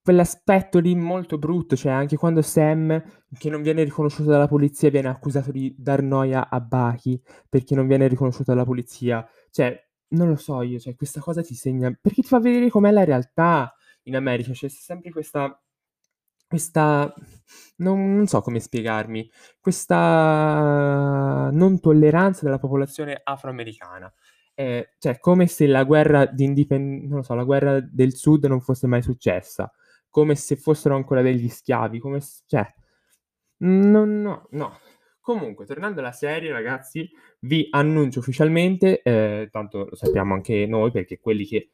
quell'aspetto 0.01 0.79
lì 0.79 0.95
molto 0.95 1.37
brutto, 1.37 1.75
cioè 1.75 1.91
anche 1.91 2.17
quando 2.17 2.41
Sam, 2.41 2.99
che 3.37 3.49
non 3.49 3.61
viene 3.61 3.83
riconosciuto 3.83 4.29
dalla 4.31 4.47
polizia, 4.47 4.89
viene 4.89 5.07
accusato 5.09 5.51
di 5.51 5.75
dar 5.77 6.01
noia 6.01 6.49
a 6.49 6.59
Baki 6.59 7.21
perché 7.47 7.75
non 7.75 7.85
viene 7.85 8.07
riconosciuto 8.07 8.51
dalla 8.51 8.65
polizia, 8.65 9.27
cioè 9.51 9.79
non 10.09 10.29
lo 10.29 10.35
so 10.35 10.61
io, 10.61 10.79
cioè 10.79 10.95
questa 10.95 11.19
cosa 11.19 11.41
ti 11.41 11.55
segna, 11.55 11.91
perché 11.99 12.21
ti 12.21 12.27
fa 12.27 12.39
vedere 12.39 12.69
com'è 12.69 12.91
la 12.91 13.03
realtà 13.03 13.73
in 14.03 14.15
America, 14.15 14.51
c'è 14.51 14.69
sempre 14.69 15.11
questa, 15.11 15.61
questa, 16.47 17.13
non, 17.77 18.15
non 18.15 18.27
so 18.27 18.41
come 18.41 18.59
spiegarmi, 18.59 19.29
questa 19.59 21.49
non 21.51 21.79
tolleranza 21.79 22.43
della 22.45 22.59
popolazione 22.59 23.19
afroamericana. 23.23 24.11
Eh, 24.55 24.95
cioè, 24.99 25.19
come 25.19 25.47
se 25.47 25.67
la 25.67 25.85
guerra 25.85 26.25
di 26.25 26.43
indipendenza, 26.43 27.07
non 27.07 27.17
lo 27.17 27.23
so, 27.23 27.33
la 27.33 27.45
guerra 27.45 27.79
del 27.79 28.13
sud 28.13 28.45
non 28.45 28.59
fosse 28.61 28.87
mai 28.87 29.01
successa 29.01 29.71
come 30.09 30.35
se 30.35 30.55
fossero 30.55 30.95
ancora 30.95 31.21
degli 31.21 31.47
schiavi, 31.47 31.99
come 31.99 32.19
se, 32.19 32.41
cioè, 32.45 32.65
no, 33.59 34.05
no, 34.05 34.47
no. 34.51 34.79
Comunque, 35.29 35.67
tornando 35.67 35.99
alla 35.99 36.11
serie, 36.11 36.51
ragazzi, 36.51 37.07
vi 37.41 37.67
annuncio 37.69 38.17
ufficialmente, 38.17 39.03
eh, 39.03 39.49
tanto 39.51 39.85
lo 39.87 39.95
sappiamo 39.95 40.33
anche 40.33 40.65
noi, 40.65 40.89
perché 40.89 41.19
quelli 41.19 41.45
che 41.45 41.69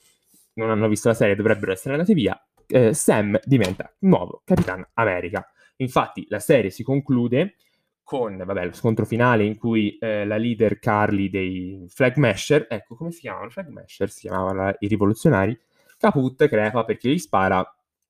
non 0.55 0.71
hanno 0.71 0.89
visto 0.89 1.07
la 1.07 1.13
serie 1.13 1.38
dovrebbero 1.38 1.71
essere 1.71 1.93
andati 1.93 2.13
via, 2.13 2.38
eh, 2.67 2.93
Sam 2.93 3.39
diventa 3.45 3.95
nuovo 4.00 4.41
Capitan 4.43 4.85
America. 4.95 5.50
Infatti 5.77 6.25
la 6.27 6.39
serie 6.39 6.69
si 6.69 6.83
conclude 6.83 7.55
con 8.03 8.35
vabbè, 8.35 8.65
lo 8.65 8.74
scontro 8.74 9.05
finale 9.05 9.45
in 9.45 9.57
cui 9.57 9.97
eh, 10.00 10.25
la 10.25 10.35
leader 10.35 10.77
Carly 10.77 11.29
dei 11.29 11.85
Flag 11.88 12.17
Masher, 12.17 12.67
ecco 12.69 12.95
come 12.95 13.12
si 13.12 13.21
chiamano? 13.21 13.50
Flag 13.50 13.69
Masher 13.69 14.09
si 14.09 14.27
chiamavano 14.27 14.75
i 14.79 14.88
rivoluzionari, 14.88 15.57
caput 15.97 16.45
crepa 16.50 16.83
perché 16.83 17.07
gli 17.09 17.19
spara 17.19 17.65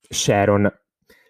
Sharon. 0.10 0.85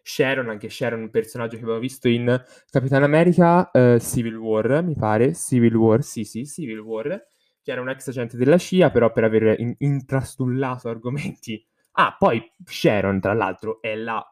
Sharon, 0.07 0.50
anche 0.50 0.69
Sharon, 0.69 1.01
un 1.01 1.09
personaggio 1.09 1.55
che 1.57 1.63
abbiamo 1.63 1.79
visto 1.79 2.07
in 2.07 2.43
Capitan 2.69 3.01
America 3.01 3.71
uh, 3.74 3.97
Civil 3.97 4.35
War, 4.35 4.83
mi 4.83 4.95
pare, 4.95 5.33
Civil 5.33 5.74
War, 5.75 6.03
sì 6.03 6.24
sì, 6.24 6.45
Civil 6.45 6.77
War, 6.77 7.25
che 7.63 7.71
era 7.71 7.81
un 7.81 7.89
ex 7.89 8.07
agente 8.09 8.38
della 8.38 8.59
CIA, 8.59 8.91
però 8.91 9.12
per 9.12 9.24
aver 9.24 9.59
in- 9.59 9.74
intrastullato 9.79 10.89
argomenti. 10.89 11.65
Ah, 11.93 12.15
poi 12.19 12.39
Sharon, 12.63 13.19
tra 13.19 13.33
l'altro, 13.33 13.81
è 13.81 13.95
la 13.95 14.24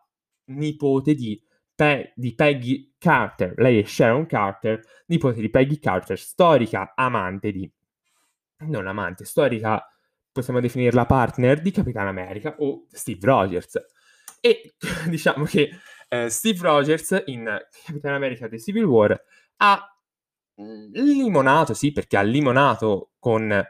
nipote 0.46 1.16
di 1.16 1.42
Pe- 1.76 2.14
di 2.16 2.36
Peggy 2.36 2.94
Carter. 3.00 3.56
Lei 3.58 3.80
è 3.80 3.84
Sharon 3.84 4.28
Carter, 4.28 4.80
nipote 5.08 5.42
di 5.42 5.50
Peggy 5.50 5.80
Carter, 5.80 6.20
storica 6.20 6.94
amante 6.96 7.52
di... 7.52 7.68
non 8.68 8.86
amante, 8.86 9.26
storica, 9.26 9.84
possiamo 10.32 10.60
definirla 10.60 11.06
partner 11.08 11.62
di 11.62 11.72
Capitan 11.72 12.06
America 12.08 12.56
o 12.60 12.86
Steve 12.92 13.20
Rogers. 13.26 13.80
E 14.40 14.74
diciamo 15.10 15.46
che 15.46 15.70
eh, 16.10 16.30
Steve 16.30 16.60
Rogers 16.62 17.24
in 17.26 17.46
Capitan 17.86 18.14
America 18.14 18.48
The 18.48 18.60
Civil 18.60 18.84
War 18.84 19.22
ha 19.58 19.98
mm, 20.62 20.92
limonato, 20.94 21.74
sì, 21.74 21.92
perché 21.92 22.18
ha 22.18 22.22
limonato 22.22 23.12
con 23.20 23.66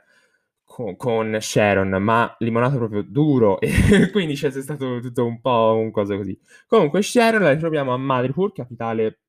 con, 0.73 0.95
con 0.95 1.37
Sharon, 1.39 1.89
ma 2.01 2.35
limonato 2.39 2.77
proprio 2.77 3.03
duro 3.03 3.59
e 3.61 4.09
quindi 4.11 4.33
c'è 4.33 4.49
stato 4.49 4.99
tutto 5.01 5.23
un 5.23 5.39
po' 5.39 5.77
un 5.77 5.91
cosa 5.91 6.15
così. 6.15 6.37
Comunque 6.65 7.03
Sharon 7.03 7.43
la 7.43 7.51
ritroviamo 7.53 7.93
a 7.93 7.97
Madripoor, 7.97 8.53
capitale 8.53 9.19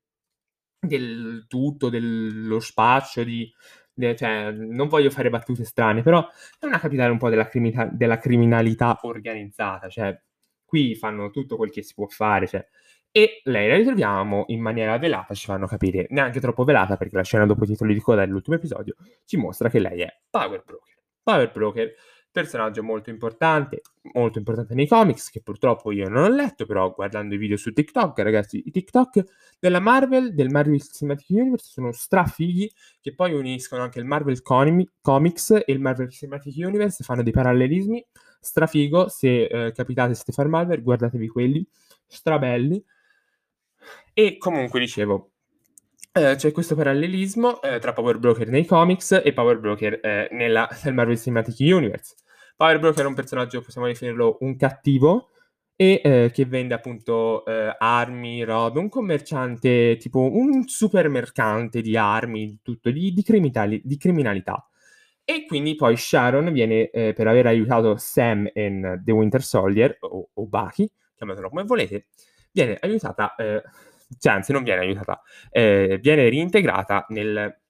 del 0.80 1.44
tutto, 1.46 1.90
dello 1.90 2.60
spaccio, 2.60 3.24
di, 3.24 3.52
de, 3.92 4.16
cioè, 4.16 4.52
non 4.52 4.88
voglio 4.88 5.10
fare 5.10 5.28
battute 5.28 5.64
strane, 5.64 6.02
però 6.02 6.26
è 6.58 6.64
una 6.64 6.78
capitale 6.78 7.10
un 7.10 7.18
po' 7.18 7.28
della, 7.28 7.46
criminalità, 7.46 7.94
della 7.94 8.18
criminalità 8.18 8.98
organizzata, 9.02 9.88
cioè 9.88 10.18
qui 10.74 10.96
fanno 10.96 11.30
tutto 11.30 11.54
quel 11.56 11.70
che 11.70 11.84
si 11.84 11.94
può 11.94 12.08
fare, 12.08 12.48
cioè, 12.48 12.66
e 13.12 13.42
lei 13.44 13.68
la 13.68 13.76
ritroviamo 13.76 14.46
in 14.48 14.60
maniera 14.60 14.98
velata, 14.98 15.32
ci 15.32 15.46
fanno 15.46 15.68
capire, 15.68 16.08
neanche 16.10 16.40
troppo 16.40 16.64
velata, 16.64 16.96
perché 16.96 17.14
la 17.14 17.22
scena 17.22 17.46
dopo 17.46 17.62
i 17.62 17.68
titoli 17.68 17.94
di 17.94 18.00
coda 18.00 18.24
dell'ultimo 18.24 18.56
episodio 18.56 18.96
ci 19.24 19.36
mostra 19.36 19.68
che 19.68 19.78
lei 19.78 20.00
è 20.00 20.08
Power 20.28 20.64
Broker. 20.64 20.94
Power 21.22 21.52
Broker, 21.52 21.94
personaggio 22.32 22.82
molto 22.82 23.10
importante, 23.10 23.82
molto 24.14 24.38
importante 24.38 24.74
nei 24.74 24.88
comics, 24.88 25.30
che 25.30 25.42
purtroppo 25.42 25.92
io 25.92 26.08
non 26.08 26.24
ho 26.24 26.28
letto, 26.28 26.66
però 26.66 26.92
guardando 26.92 27.36
i 27.36 27.38
video 27.38 27.56
su 27.56 27.72
TikTok, 27.72 28.18
ragazzi, 28.18 28.60
i 28.66 28.72
TikTok 28.72 29.22
della 29.60 29.78
Marvel, 29.78 30.34
del 30.34 30.50
Marvel 30.50 30.82
Cinematic 30.82 31.28
Universe, 31.28 31.70
sono 31.70 31.92
strafighi, 31.92 32.68
che 33.00 33.14
poi 33.14 33.32
uniscono 33.32 33.84
anche 33.84 34.00
il 34.00 34.06
Marvel 34.06 34.42
Comics 34.42 35.50
e 35.52 35.64
il 35.68 35.78
Marvel 35.78 36.10
Cinematic 36.10 36.52
Universe, 36.56 37.04
fanno 37.04 37.22
dei 37.22 37.32
parallelismi, 37.32 38.04
strafigo, 38.44 39.08
se 39.08 39.44
eh, 39.44 39.72
capitate 39.72 40.14
siete 40.14 40.32
far 40.32 40.48
Marvel, 40.48 40.82
guardatevi 40.82 41.28
quelli, 41.28 41.66
strabelli. 42.06 42.82
E 44.12 44.38
comunque 44.38 44.80
dicevo, 44.80 45.32
eh, 46.12 46.36
c'è 46.36 46.52
questo 46.52 46.74
parallelismo 46.76 47.60
eh, 47.62 47.78
tra 47.80 47.92
Power 47.92 48.18
Broker 48.18 48.48
nei 48.48 48.64
comics 48.64 49.20
e 49.24 49.32
Power 49.32 49.58
Broker 49.58 49.98
eh, 50.02 50.28
nella, 50.32 50.68
nel 50.84 50.94
Marvel 50.94 51.18
Cinematic 51.18 51.56
Universe. 51.58 52.14
Power 52.56 52.78
Broker 52.78 53.04
è 53.04 53.08
un 53.08 53.14
personaggio, 53.14 53.62
possiamo 53.62 53.86
definirlo 53.88 54.38
un 54.40 54.56
cattivo, 54.56 55.30
e 55.76 56.00
eh, 56.04 56.30
che 56.32 56.44
vende 56.44 56.74
appunto 56.74 57.44
eh, 57.44 57.74
armi, 57.78 58.44
robe, 58.44 58.78
un 58.78 58.88
commerciante, 58.88 59.96
tipo 59.96 60.20
un 60.20 60.66
supermercante 60.68 61.80
di 61.80 61.96
armi, 61.96 62.60
tutto, 62.62 62.90
di, 62.90 63.12
di, 63.12 63.22
criminali, 63.22 63.80
di 63.84 63.96
criminalità. 63.96 64.66
E 65.24 65.46
quindi 65.46 65.74
poi 65.74 65.96
Sharon 65.96 66.52
viene, 66.52 66.90
eh, 66.90 67.12
per 67.14 67.26
aver 67.26 67.46
aiutato 67.46 67.96
Sam 67.96 68.48
in 68.54 69.00
The 69.02 69.12
Winter 69.12 69.42
Soldier, 69.42 69.96
o, 70.00 70.28
o 70.32 70.46
Bucky, 70.46 70.90
chiamatelo 71.16 71.48
come 71.48 71.64
volete, 71.64 72.06
viene 72.52 72.76
aiutata 72.80 73.34
cioè 74.18 74.32
anzi 74.32 74.52
non 74.52 74.62
viene 74.62 74.80
aiutata, 74.80 75.22
eh, 75.50 75.98
viene 76.00 76.28
reintegrata 76.28 77.06
nel, 77.08 77.60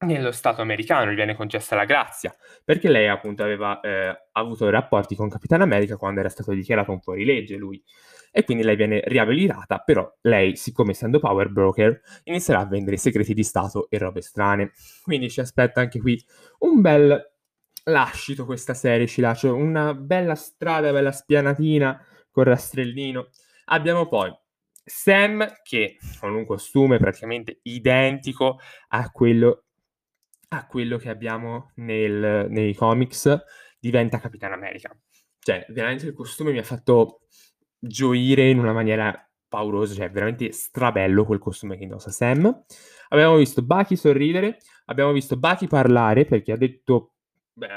nello 0.00 0.32
Stato 0.32 0.62
americano, 0.62 1.10
gli 1.10 1.14
viene 1.14 1.34
concessa 1.34 1.76
la 1.76 1.84
grazia, 1.84 2.34
perché 2.64 2.88
lei 2.88 3.08
appunto 3.08 3.42
aveva 3.42 3.80
eh, 3.80 4.28
avuto 4.32 4.68
rapporti 4.70 5.14
con 5.14 5.28
Capitan 5.28 5.62
America 5.62 5.96
quando 5.96 6.20
era 6.20 6.28
stato 6.28 6.52
dichiarato 6.52 6.90
un 6.92 7.00
fuorilegge 7.00 7.56
lui. 7.56 7.82
E 8.34 8.44
quindi 8.44 8.64
lei 8.64 8.76
viene 8.76 9.02
riabilitata, 9.04 9.78
però 9.80 10.10
lei, 10.22 10.56
siccome 10.56 10.92
essendo 10.92 11.18
power 11.18 11.50
broker, 11.50 12.00
inizierà 12.24 12.60
a 12.60 12.66
vendere 12.66 12.96
segreti 12.96 13.34
di 13.34 13.44
Stato 13.44 13.90
e 13.90 13.98
robe 13.98 14.22
strane. 14.22 14.72
Quindi 15.02 15.30
ci 15.30 15.40
aspetta 15.40 15.80
anche 15.80 16.00
qui 16.00 16.18
un 16.60 16.80
bel 16.80 17.30
lascito 17.84 18.46
questa 18.46 18.74
serie, 18.74 19.06
ci 19.06 19.20
lascia 19.20 19.52
una 19.52 19.92
bella 19.94 20.34
strada, 20.34 20.92
bella 20.92 21.12
spianatina 21.12 22.06
con 22.30 22.44
rastrellino. 22.44 23.28
Abbiamo 23.66 24.08
poi 24.08 24.34
Sam 24.84 25.46
che 25.62 25.98
con 26.18 26.34
un 26.34 26.46
costume 26.46 26.98
praticamente 26.98 27.60
identico 27.62 28.58
a 28.88 29.10
quello, 29.10 29.64
a 30.48 30.66
quello 30.66 30.96
che 30.96 31.10
abbiamo 31.10 31.72
nel, 31.76 32.46
nei 32.48 32.74
comics 32.74 33.38
diventa 33.78 34.18
Capitan 34.18 34.52
America. 34.52 34.96
Cioè, 35.38 35.66
veramente 35.70 36.06
il 36.06 36.14
costume 36.14 36.52
mi 36.52 36.58
ha 36.58 36.64
fatto 36.64 37.22
gioire 37.84 38.48
in 38.48 38.58
una 38.58 38.72
maniera 38.72 39.12
paurosa, 39.48 39.94
cioè 39.94 40.10
veramente 40.10 40.52
strabello 40.52 41.24
quel 41.24 41.40
costume 41.40 41.76
che 41.76 41.82
indossa 41.82 42.10
Sam. 42.10 42.64
Abbiamo 43.08 43.36
visto 43.36 43.62
Bucky 43.62 43.96
sorridere, 43.96 44.58
abbiamo 44.86 45.12
visto 45.12 45.36
Bucky 45.36 45.66
parlare 45.66 46.24
perché 46.24 46.52
ha 46.52 46.56
detto, 46.56 47.14
beh, 47.52 47.68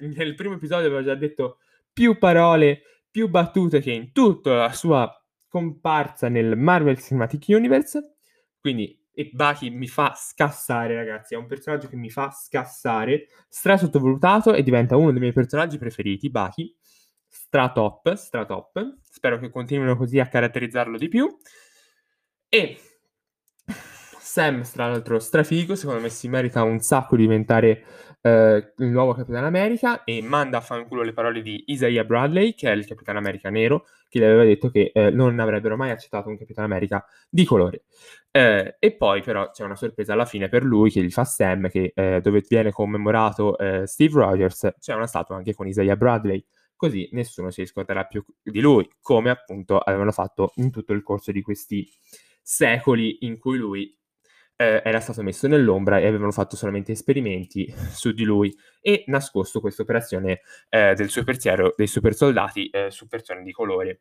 nel 0.16 0.34
primo 0.34 0.54
episodio 0.54 0.86
aveva 0.86 1.02
già 1.02 1.14
detto 1.14 1.58
più 1.92 2.18
parole, 2.18 2.82
più 3.10 3.28
battute 3.28 3.80
che 3.80 3.92
in 3.92 4.12
tutta 4.12 4.54
la 4.54 4.72
sua 4.72 5.08
comparsa 5.48 6.28
nel 6.28 6.56
Marvel 6.56 6.98
Cinematic 6.98 7.44
Universe. 7.48 8.16
Quindi 8.60 8.98
e 9.14 9.30
Bucky 9.32 9.68
mi 9.68 9.88
fa 9.88 10.14
scassare, 10.16 10.94
ragazzi. 10.94 11.34
È 11.34 11.36
un 11.36 11.46
personaggio 11.46 11.88
che 11.88 11.96
mi 11.96 12.10
fa 12.10 12.30
scassare, 12.30 13.26
stra 13.48 13.76
sottovalutato 13.76 14.54
e 14.54 14.62
diventa 14.62 14.96
uno 14.96 15.10
dei 15.10 15.20
miei 15.20 15.32
personaggi 15.32 15.76
preferiti. 15.76 16.30
Bucky, 16.30 16.74
stra 17.52 17.70
top, 17.70 18.14
stra 18.14 18.46
top. 18.46 18.96
Spero 19.02 19.38
che 19.38 19.50
continuino 19.50 19.94
così 19.94 20.18
a 20.18 20.26
caratterizzarlo 20.26 20.96
di 20.96 21.08
più. 21.08 21.28
E 22.48 22.78
Sam, 23.66 24.62
tra 24.62 24.88
l'altro, 24.88 25.18
strafigo. 25.18 25.74
Secondo 25.74 26.00
me 26.00 26.08
si 26.08 26.30
merita 26.30 26.62
un 26.62 26.80
sacco 26.80 27.14
di 27.14 27.24
diventare 27.24 27.84
eh, 28.22 28.72
il 28.78 28.86
nuovo 28.86 29.12
Capitano 29.12 29.44
America 29.44 30.02
e 30.04 30.22
manda 30.22 30.56
a 30.56 30.60
fanculo 30.62 31.02
le 31.02 31.12
parole 31.12 31.42
di 31.42 31.64
Isaiah 31.66 32.04
Bradley, 32.04 32.54
che 32.54 32.70
è 32.70 32.74
il 32.74 32.86
Capitano 32.86 33.18
America 33.18 33.50
nero, 33.50 33.84
che 34.08 34.18
gli 34.18 34.24
aveva 34.24 34.44
detto 34.44 34.70
che 34.70 34.90
eh, 34.94 35.10
non 35.10 35.38
avrebbero 35.38 35.76
mai 35.76 35.90
accettato 35.90 36.30
un 36.30 36.38
Capitano 36.38 36.66
America 36.66 37.04
di 37.28 37.44
colore. 37.44 37.82
Eh, 38.30 38.76
e 38.78 38.96
poi 38.96 39.20
però 39.20 39.50
c'è 39.50 39.62
una 39.62 39.76
sorpresa 39.76 40.14
alla 40.14 40.24
fine 40.24 40.48
per 40.48 40.64
lui 40.64 40.90
che 40.90 41.02
gli 41.02 41.10
fa 41.10 41.24
Sam, 41.24 41.68
che, 41.68 41.92
eh, 41.94 42.22
dove 42.22 42.42
viene 42.48 42.72
commemorato 42.72 43.58
eh, 43.58 43.86
Steve 43.86 44.20
Rogers, 44.20 44.76
c'è 44.78 44.94
una 44.94 45.06
statua 45.06 45.36
anche 45.36 45.52
con 45.52 45.66
Isaiah 45.66 45.96
Bradley, 45.96 46.42
così 46.82 47.08
nessuno 47.12 47.52
si 47.52 47.60
riscorderà 47.60 48.06
più 48.06 48.24
di 48.42 48.58
lui, 48.58 48.90
come 49.00 49.30
appunto 49.30 49.78
avevano 49.78 50.10
fatto 50.10 50.50
in 50.56 50.72
tutto 50.72 50.92
il 50.92 51.04
corso 51.04 51.30
di 51.30 51.40
questi 51.40 51.88
secoli 52.42 53.18
in 53.20 53.38
cui 53.38 53.56
lui 53.56 53.96
eh, 54.56 54.82
era 54.84 54.98
stato 54.98 55.22
messo 55.22 55.46
nell'ombra 55.46 56.00
e 56.00 56.08
avevano 56.08 56.32
fatto 56.32 56.56
solamente 56.56 56.90
esperimenti 56.90 57.72
su 57.92 58.10
di 58.10 58.24
lui 58.24 58.52
e 58.80 59.04
nascosto 59.06 59.60
questa 59.60 59.82
operazione 59.82 60.40
eh, 60.70 60.94
del 60.94 61.08
zero, 61.38 61.72
dei 61.76 61.86
super 61.86 62.16
soldati 62.16 62.68
eh, 62.70 62.90
su 62.90 63.06
persone 63.06 63.44
di 63.44 63.52
colore. 63.52 64.00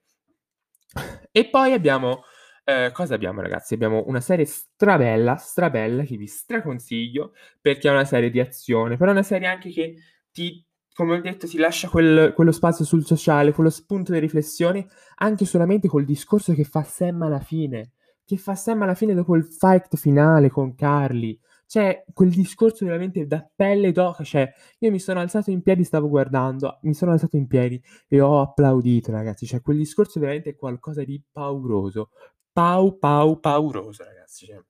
E 1.31 1.49
poi 1.51 1.73
abbiamo, 1.73 2.23
eh, 2.63 2.89
cosa 2.91 3.13
abbiamo 3.13 3.41
ragazzi? 3.41 3.75
Abbiamo 3.75 4.05
una 4.07 4.21
serie 4.21 4.45
strabella, 4.45 5.35
strabella, 5.35 6.01
che 6.01 6.17
vi 6.17 6.25
straconsiglio, 6.25 7.33
perché 7.61 7.89
è 7.89 7.91
una 7.91 8.05
serie 8.05 8.31
di 8.31 8.39
azione, 8.39 8.97
però 8.97 9.11
è 9.11 9.13
una 9.13 9.21
serie 9.21 9.47
anche 9.47 9.69
che 9.69 9.97
ti 10.31 10.65
come 10.93 11.17
ho 11.17 11.21
detto, 11.21 11.47
ti 11.47 11.57
lascia 11.57 11.89
quel, 11.89 12.33
quello 12.33 12.51
spazio 12.51 12.85
sul 12.85 13.05
sociale, 13.05 13.53
quello 13.53 13.69
spunto 13.69 14.11
di 14.11 14.19
riflessione, 14.19 14.87
anche 15.17 15.45
solamente 15.45 15.87
col 15.87 16.05
discorso 16.05 16.53
che 16.53 16.63
fa 16.63 16.83
Sam 16.83 17.21
alla 17.23 17.39
fine 17.39 17.91
che 18.31 18.37
fa 18.37 18.55
Sam 18.55 18.81
alla 18.83 18.95
fine 18.95 19.13
dopo 19.13 19.35
il 19.35 19.43
fight 19.43 19.97
finale 19.97 20.49
con 20.49 20.73
Carly. 20.73 21.37
Cioè, 21.65 22.05
quel 22.13 22.29
discorso 22.29 22.85
veramente 22.85 23.25
da 23.27 23.45
pelle 23.53 23.91
d'oca. 23.91 24.23
Cioè, 24.23 24.49
io 24.79 24.91
mi 24.91 24.99
sono 24.99 25.19
alzato 25.19 25.51
in 25.51 25.61
piedi, 25.61 25.83
stavo 25.83 26.07
guardando, 26.07 26.79
mi 26.83 26.93
sono 26.93 27.11
alzato 27.11 27.35
in 27.35 27.47
piedi 27.47 27.81
e 28.07 28.21
ho 28.21 28.39
applaudito, 28.39 29.11
ragazzi. 29.11 29.45
Cioè, 29.45 29.61
quel 29.61 29.77
discorso 29.77 30.17
è 30.17 30.21
veramente 30.21 30.55
qualcosa 30.55 31.03
di 31.03 31.21
pauroso. 31.29 32.11
Pau, 32.53 32.97
pau, 32.97 33.39
pauroso, 33.39 34.03
ragazzi. 34.03 34.45
Cioè. 34.45 34.61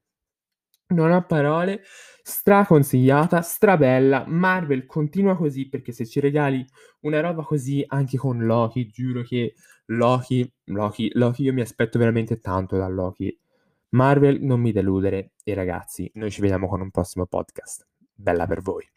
Non 0.91 1.11
ho 1.11 1.25
parole, 1.25 1.81
straconsigliata, 2.21 3.41
strabella. 3.41 4.25
Marvel 4.27 4.85
continua 4.85 5.35
così 5.35 5.69
perché 5.69 5.91
se 5.91 6.05
ci 6.05 6.19
regali 6.19 6.65
una 7.01 7.21
roba 7.21 7.43
così 7.43 7.83
anche 7.87 8.17
con 8.17 8.45
Loki, 8.45 8.87
giuro 8.87 9.21
che 9.23 9.55
Loki, 9.85 10.49
Loki, 10.65 11.09
Loki, 11.13 11.43
io 11.43 11.53
mi 11.53 11.61
aspetto 11.61 11.97
veramente 11.97 12.39
tanto 12.39 12.77
da 12.77 12.87
Loki. 12.87 13.37
Marvel, 13.89 14.41
non 14.41 14.59
mi 14.59 14.71
deludere 14.71 15.33
e 15.43 15.53
ragazzi, 15.53 16.09
noi 16.15 16.31
ci 16.31 16.41
vediamo 16.41 16.67
con 16.67 16.81
un 16.81 16.91
prossimo 16.91 17.25
podcast. 17.25 17.87
Bella 18.13 18.45
per 18.45 18.61
voi. 18.61 18.89